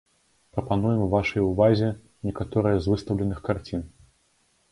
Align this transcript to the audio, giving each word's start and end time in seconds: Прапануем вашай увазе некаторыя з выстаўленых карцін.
Прапануем 0.57 1.01
вашай 1.11 1.41
увазе 1.49 1.89
некаторыя 2.27 2.77
з 2.85 2.93
выстаўленых 2.93 3.39
карцін. 3.51 3.87